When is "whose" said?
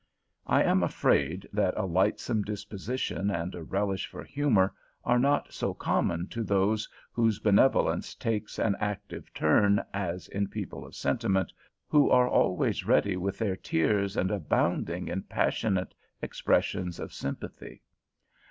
7.11-7.37